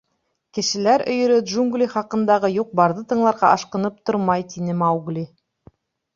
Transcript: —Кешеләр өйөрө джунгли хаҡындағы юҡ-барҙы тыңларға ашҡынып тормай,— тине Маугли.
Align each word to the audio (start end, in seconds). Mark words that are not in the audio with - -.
—Кешеләр 0.57 1.03
өйөрө 1.15 1.35
джунгли 1.49 1.87
хаҡындағы 1.91 2.51
юҡ-барҙы 2.55 3.05
тыңларға 3.13 3.53
ашҡынып 3.59 4.01
тормай,— 4.13 4.49
тине 4.57 4.79
Маугли. 4.83 5.29